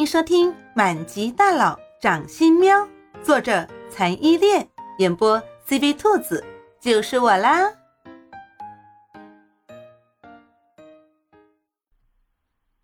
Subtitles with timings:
[0.00, 2.74] 迎收听《满级大佬掌心喵》，
[3.22, 4.66] 作者残依恋，
[4.96, 5.38] 演播
[5.68, 6.42] CV 兔子，
[6.80, 7.70] 就是我啦。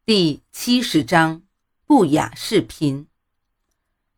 [0.04, 1.40] 第七十章
[1.86, 3.06] 不雅视频。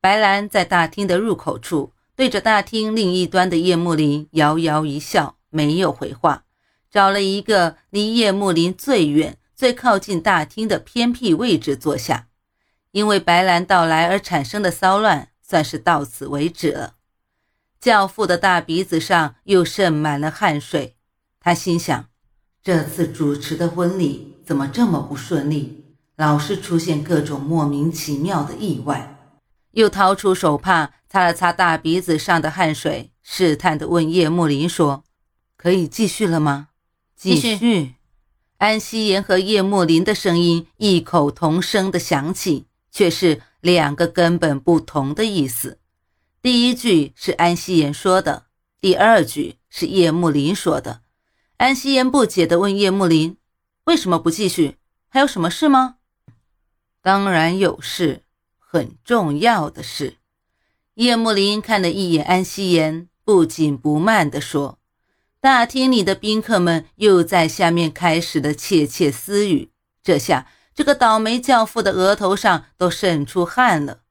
[0.01, 6.47] 白兰在大厅的入口处，对着大厅另一端的叶幕林摇摇一笑，没有回话，
[6.91, 12.25] 找了一个离叶幕林最远、最靠近大厅的偏僻位置坐下。
[12.93, 16.95] 因为白兰到来而产生的骚乱，算是到此为止了。
[17.81, 20.97] 教父的大鼻子上又渗满了汗水，
[21.39, 22.07] 他心想：
[22.63, 25.85] 这次主持的婚礼怎么这么不顺利？
[26.17, 29.15] 老是出现各种莫名其妙的意外。
[29.73, 35.05] 又掏出手帕擦了擦大鼻子上的汗水，试探地问叶慕林说
[35.57, 36.69] ：“可以继续了吗？”
[37.15, 37.95] 继续。
[38.57, 42.67] 安希言和叶慕林的声音异口同声地响起。
[42.99, 45.79] 却是两个根本不同的意思。
[46.43, 48.47] 第一句是安希言说的，
[48.81, 51.03] 第二句是叶慕林说的。
[51.59, 53.37] 安希言不解地问叶慕林
[53.87, 54.79] ：“为什么不继续？
[55.09, 55.99] 还有什么事吗
[57.01, 58.25] ？”“当然有事，
[58.59, 60.17] 很重要的事。”
[60.95, 64.81] 叶慕林看了一眼安希言，不紧不慢地说
[65.41, 69.71] ：“大厅里的宾客们又在下面开始了窃窃私语，
[70.03, 74.03] 这下……”这个倒霉教父的额头上都渗出汗了。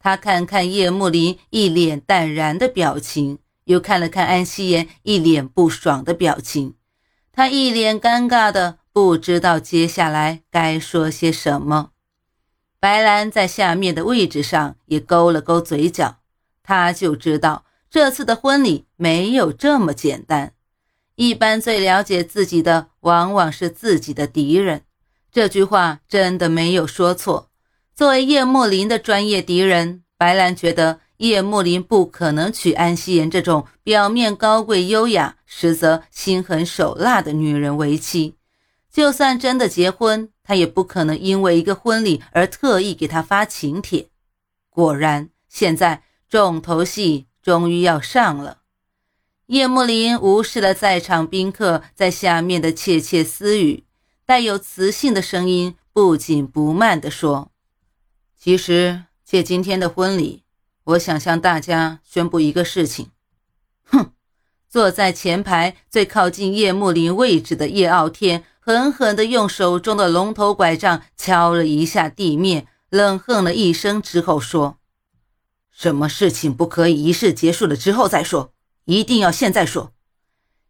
[0.00, 6.74] 他看看叶慕林一脸淡然的表情，又看了看安夕颜一脸不爽的表情，
[7.30, 11.90] 他一脸尴尬的不知道接下来该说些什么。
[12.80, 16.16] 白兰在下面的位置上也勾了勾嘴角，
[16.64, 20.54] 他就知道这次的婚礼没有这么简单。
[21.14, 24.82] 一般最了解自己的，往往是自己的敌人。
[25.32, 27.50] 这句话真的没有说错。
[27.94, 38.36] 作为叶慕林的专业敌人，白兰觉得叶慕林不可能娶安希言这种表面高贵优雅，实则心狠手辣的女人为妻。
[38.90, 44.08] 就算真的结婚，他也不可能因为一个婚礼而特意给她发请帖。
[44.68, 48.58] 果然，现在重头戏终于要上了。
[49.46, 53.84] 叶慕林无视了在场宾客在下面的窃窃私语。
[54.30, 57.50] 带有磁性的声音，不紧不慢地说
[58.38, 60.44] ：“其实借今天的婚礼，
[60.84, 63.10] 我想向大家宣布一个事情。”
[63.82, 64.12] 哼！
[64.68, 74.78] 坐在前排最靠近叶慕林位置的叶傲天狠狠地用手中的龙头拐杖敲了一下地面，冷哼了一声之后说
[75.76, 78.52] ：“什么事情不可以仪式结束了之后再说？
[78.84, 79.92] 一定要现在说！”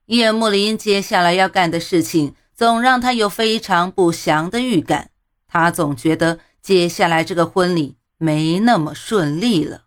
[0.09, 2.35] 叶幕林接下来要干的事情。
[2.61, 5.13] 总让他有非常不祥的预感，
[5.49, 9.85] 他总觉得接下来这个婚礼没那么顺利了。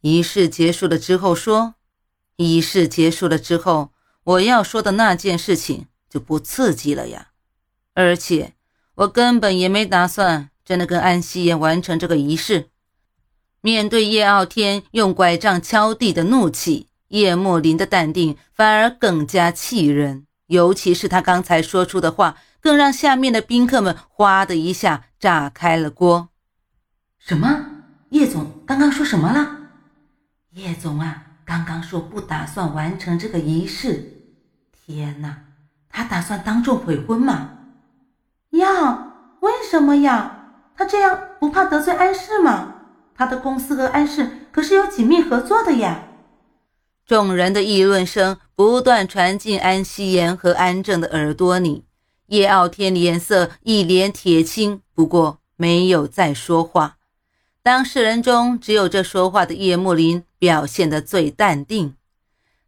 [0.00, 1.74] 仪式结束了之后说，
[2.36, 3.90] 仪式结束了之后，
[4.24, 7.32] 我要说的那件事情就不刺激了呀。
[7.92, 8.54] 而且
[8.94, 12.70] 我根本也没打算真的跟安希言完成这个仪式。
[13.60, 20.26] 面对叶傲天用拐杖敲地的怒气，叶莫林的淡定反而更加气人。
[20.46, 26.28] 尤其是他刚才说出的话，更让下面的宾客们哗的一下炸开了锅。
[27.18, 27.66] 什么？
[28.10, 29.56] 叶总刚刚说什么了？
[30.50, 34.22] 叶总啊，刚刚说不打算完成这个仪式。
[34.72, 35.38] 天哪，
[35.88, 37.50] 他打算当众悔婚吗？
[38.50, 39.12] 呀？
[39.40, 40.42] 为什么呀？
[40.76, 42.74] 他这样不怕得罪安氏吗？
[43.14, 46.02] 他的公司和安氏可是有紧密合作的呀。
[47.06, 51.84] 众人的议论声不断传进安希颜和安正的耳朵里，
[52.28, 56.96] 叶傲天脸色一脸铁青，不过没有再说话。
[57.62, 61.94] 当事人中，只有这说话的叶慕林表现得最淡定。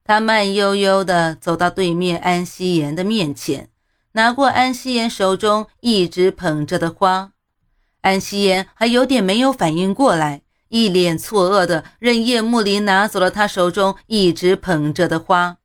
[0.05, 3.71] 他慢悠悠地走到对面安希颜的面前，
[4.13, 7.33] 拿过安希颜手中一直捧着的花。
[8.03, 10.43] 安希颜还有点没有反应过来。
[10.69, 15.59] 一脸错愕的任叶慕林拿走了他手中一直捧着的花，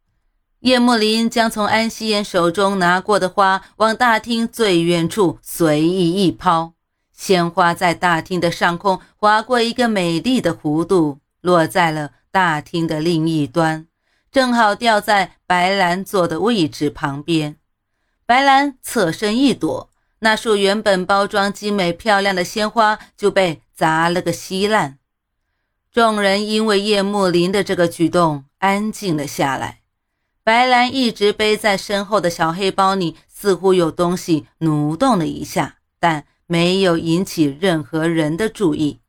[0.59, 6.74] 叶慕林将从安希颜手中拿过的花往大厅最远处随意一抛，
[7.12, 13.88] 鲜花在大厅的上空划过一个美丽的弧度，落在了大厅的另一端，
[14.31, 17.57] 正好掉在白兰坐的位置旁边。
[18.27, 19.89] 白兰侧身一躲，
[20.19, 23.63] 那束原本包装精美漂亮的鲜花就被。
[23.81, 25.00] 砸了个稀烂，
[25.92, 29.81] 众人因为叶幕林的这个举动安静了下来。
[30.44, 39.00] 白兰一直背在身后的小黑包里似乎有东西蠕动了一下，但没有引起任何人的注意。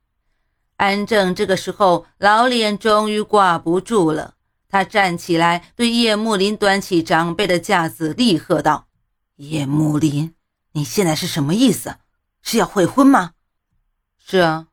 [0.79, 4.37] 安正这个时候老脸终于挂不住了，
[4.71, 8.87] 他站起来，对叶幕林端起长辈的架子，厉喝道
[9.37, 10.33] ：“叶幕林，
[10.73, 11.97] 你现在是什么意思？
[12.41, 13.33] 是要悔婚吗
[14.27, 14.69] ？”“是啊。”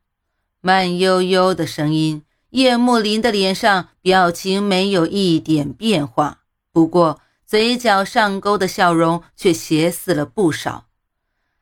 [0.62, 10.86] 慢悠悠的声音，叶慕林的脸上表情没有一点变化，不过嘴角上勾的笑容却邪肆了不少。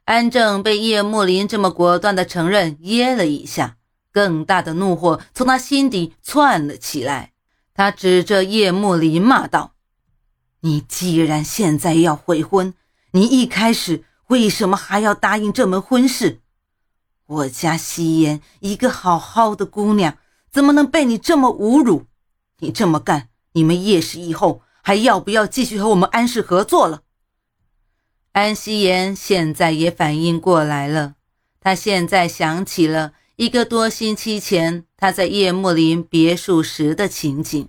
[0.04, 3.76] 安正被叶慕林这么果断的承认，噎了一下。
[4.10, 7.32] 更大的怒火从他心底窜了起来，
[7.74, 9.74] 他指着叶慕林骂道
[10.62, 12.74] ：“你既然现在要悔婚，
[13.12, 16.40] 你一开始为什么还要答应这门婚事？
[17.28, 20.16] 我家夕颜一个好好的姑娘，
[20.50, 22.06] 怎么能被你这么侮辱？
[22.60, 27.02] 你这么干，你们叶氏以后还要不要继续和我们安氏合作了？”
[28.32, 31.16] 安夕颜现在也反应过来了，
[31.60, 33.12] 他现在想起了。
[33.36, 37.68] 一个多星期前，他在叶慕林别墅时的情景。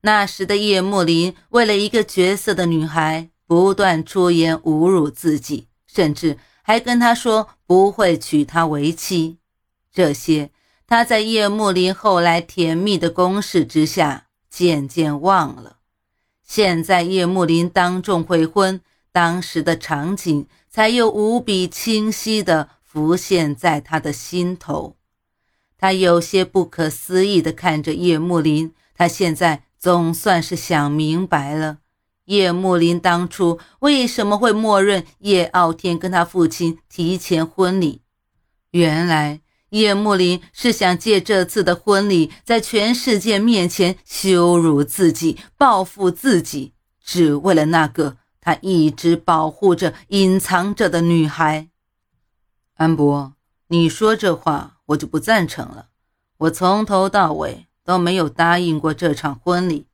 [0.00, 9.38] 那时的叶慕林为了一个绝色的女孩，不断出言侮辱自己，甚至还跟他说不会娶她为妻。
[9.90, 10.50] 这些
[10.86, 15.78] 他在叶幕林后来甜蜜的攻势之下渐渐忘了。
[16.42, 22.68] 现在叶幕林当众悔婚，当时的场景才又无比清晰的。
[22.82, 24.96] 浮现在他的心头，
[25.78, 28.74] 他有些不可思议地看着叶幕林。
[28.94, 31.78] 他现在总算是想明白了，
[32.28, 38.02] 叶慕林当初为什么会默认叶傲天跟他父亲提前婚礼。
[38.72, 39.40] 原来，
[39.70, 51.68] 叶慕林是想借这次的婚礼，在全世界面前羞辱自己、报复自己，只为了那个他一直保护着、隐藏着的女孩。
[52.74, 53.32] 安博，
[53.68, 55.86] 你说这话我就不赞成了。
[56.36, 59.86] 我从头到尾都没有答应过这场婚礼，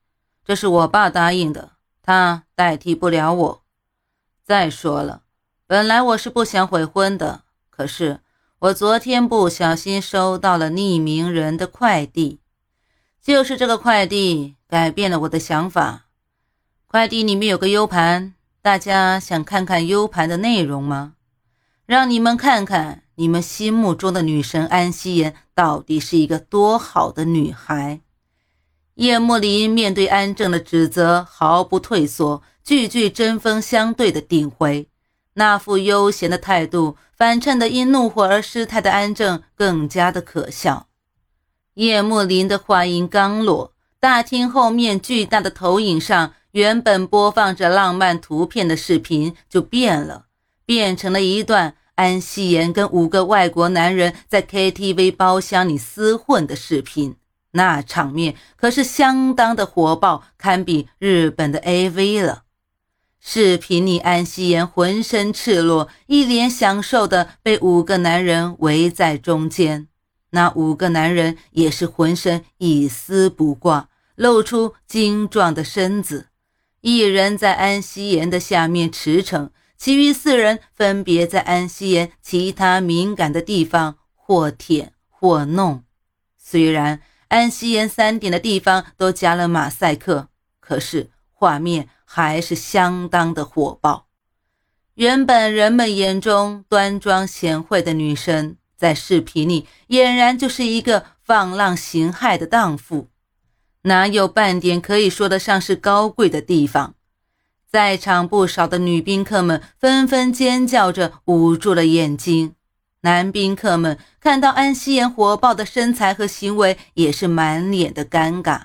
[0.44, 1.73] 这是我爸答应的，
[2.06, 3.62] 他代替不了我。
[4.44, 5.22] 再说了，
[5.66, 8.20] 本来我是不想悔婚的，可是
[8.58, 12.40] 我昨天不小心收到了匿名人的快递，
[13.22, 16.04] 就是这个快递改变了我的想法。
[16.86, 21.14] 快递里面有个 U 盘，大家想看看 U 盘的内容吗？
[21.86, 28.00] 让你们看看，你们心目中的女神安希言到底是一个多好的女孩。
[28.96, 34.88] 叶慕林面对安正的指责毫不退缩，句句针锋相对的顶回，
[35.34, 40.86] 那副悠闲的态度反衬的因怒火而失态的安正更加的可笑。
[41.74, 50.26] 叶慕林的话音刚落，大厅后面巨大的投影上原本播放着浪漫图片的视频就变了。
[50.66, 57.16] 变成了一段安希言跟五个外国男人在 KTV 包厢里厮混的视频，
[57.54, 62.42] 那场面可是相当的火爆，堪比日本的 AV 了。
[63.20, 69.88] 视频里，安希妍浑身赤裸，一脸享受的被五个男人围在中间，
[70.30, 76.28] 那五个男人也是浑身一丝不挂，露出精壮的身子，
[76.82, 79.48] 一人在安希妍的下面驰骋。
[79.76, 85.84] 其余四人分别在安希妍其他敏感的地方或舔或弄，
[86.36, 87.00] 虽然
[87.34, 90.28] 安希言三点的地方都加了马赛克，
[90.60, 94.06] 可是画面还是相当的火爆。
[94.94, 103.08] 原本人们眼中端庄贤惠的女神，在视频里俨然就是一个放浪形骸的荡妇，
[103.82, 106.94] 哪有半点可以说得上是高贵的地方？
[107.68, 112.54] 在场不少的女宾客们纷纷尖叫着，捂住了眼睛。
[113.04, 118.62] 男宾客们看到安希言火爆的身材和行为，也是满脸的尴尬。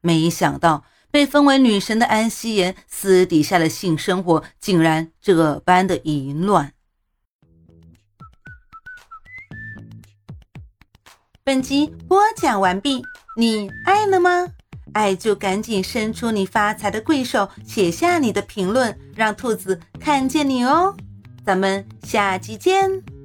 [0.00, 6.72] 没想到被封为女神的安希言私底下的性生活竟然这般的淫乱。
[11.42, 13.02] 本集播讲完毕，
[13.36, 14.46] 你爱了吗？
[14.92, 20.96] 爱就赶紧伸出你发财的贵手，写下你的评论，让兔子看见你哦！
[21.44, 23.19] 咱们下集见。